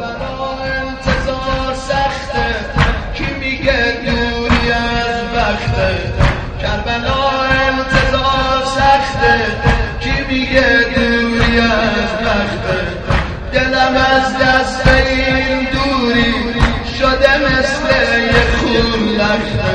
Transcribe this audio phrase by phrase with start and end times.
[0.00, 2.46] کربلا انتظار سخته.
[3.14, 5.90] کی میگه دوری از وقته
[6.62, 7.30] کربلا
[7.68, 9.34] انتظار سخته.
[10.00, 12.80] کی میگه دوری از وقته
[13.52, 16.34] دلم از دست این دوری
[16.98, 17.86] شده مثل
[18.20, 19.72] یه خون لخته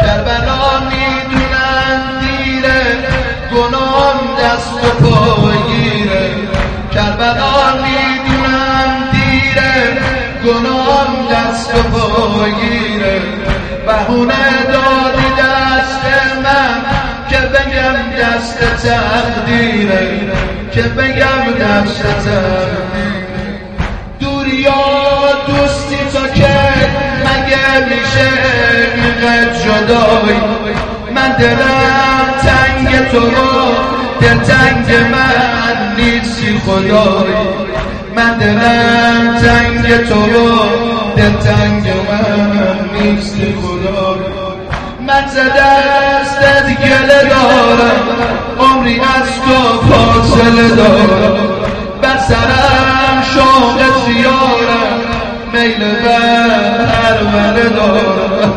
[0.00, 2.82] کربلا می‌دونم دیره
[3.52, 5.13] گناهم دست
[10.44, 13.22] گناهم دست و پاگیره
[13.86, 16.04] بهونه دادی دست
[16.44, 16.82] من
[17.30, 20.20] که بگم دست تقدیره.
[20.72, 23.24] که بگم دست تقدیره.
[24.20, 24.72] دوریا
[25.46, 26.54] دوستی تا که
[27.24, 28.30] مگه میشه
[28.94, 30.40] اینقدر جدایی
[31.14, 33.74] من دلم تنگ تو رو
[34.20, 37.73] دل تنگ من نیستی خدایی
[38.16, 40.48] من دلم تنگ تو رو
[41.16, 44.34] دل تنگ من نیستی خدایی
[45.06, 48.02] من ز دستت گله دارم
[48.58, 49.58] عمری از تو
[49.88, 51.36] فاصله دارم.
[52.02, 55.00] بر سرم شوق زیارم
[55.52, 58.52] میل بر هر دارم.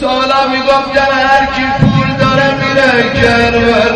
[0.00, 3.93] تا حالا می‌گفتن هر کی پول داره میره کربلا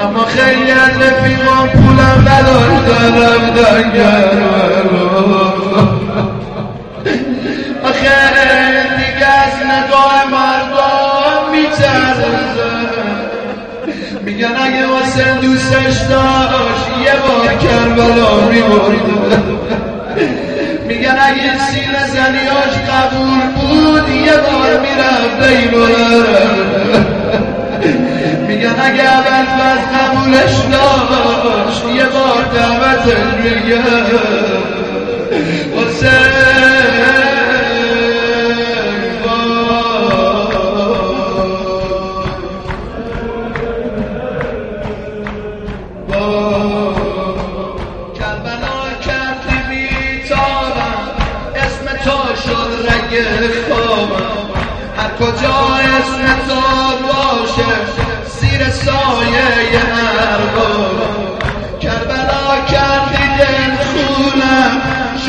[0.00, 5.52] اما خیلی از رفیقان پولم نداشتن رفتن کربلا
[7.84, 8.10] آخه
[8.96, 12.50] دیگه از نگاه مردم میترزن
[14.24, 19.40] میگن اگه واسه دوستش داشت یه بار کربلا می‌برد
[20.88, 27.19] میگن اگه سیل زنیاش قبول بود یه بار می‌رفت بیبره
[28.86, 30.56] اول فرز قبولش
[31.10, 31.84] داشت.
[31.94, 33.76] یه بار دعوتش میگه
[54.96, 55.54] هر کجا
[55.98, 56.39] اسم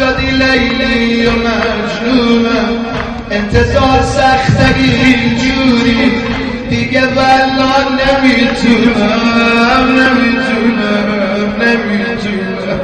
[0.02, 2.86] شدی لیلی و مجنونم
[3.32, 6.12] انتظار سخته اینجوری.
[6.70, 11.08] دیگه والا نمی‌تونم نمی‌تونم
[11.62, 12.80] نمی‌تونم.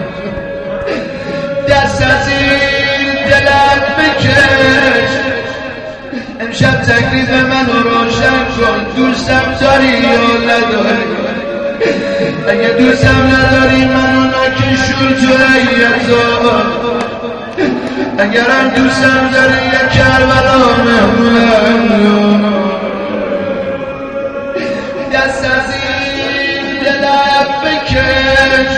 [1.70, 5.12] دست از این دلت بکش.
[6.40, 8.80] امشب تکلیف منو روشن کن.
[8.96, 11.08] دوستم داری یا نداری؟
[12.50, 16.87] اگه دوستم نداری منو نکشون تو ایتا
[18.20, 22.58] اگرم دوستم داری یا کربلا مهمون
[25.14, 28.72] دست از این دلت بکش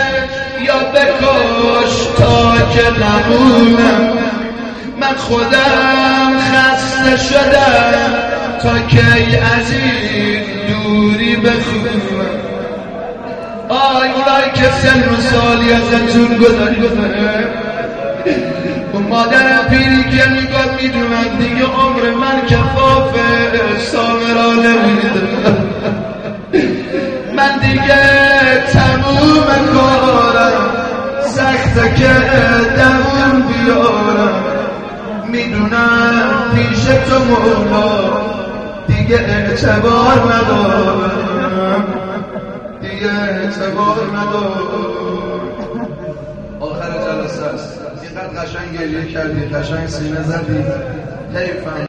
[0.66, 4.18] یا بکش تا که نمونم.
[5.00, 8.14] من خودم خسته شدم
[8.62, 12.40] تا کی از این دوری بخونم.
[13.68, 16.84] آی اونایی که سن و سالی ازتون گذشته.
[16.84, 17.69] اون
[19.20, 25.22] مادر پیری که میگم می‌دونم دیگه عمر من کفافه سامرا نمیده
[27.36, 28.02] من دیگه
[28.72, 30.70] تموم کارم
[31.24, 32.10] سخته که
[32.76, 34.42] دمون بیارم.
[35.28, 37.90] می‌دونم پیش تو مولا
[38.86, 41.84] دیگه اعتبار ندارم.
[42.80, 45.79] دیگه اعتبار ندارم.
[46.60, 47.80] آخر جلسه است.
[48.02, 50.64] اینقدر قشنگ گریه کردی قشنگ سینه زدی.
[51.34, 51.78] حیفم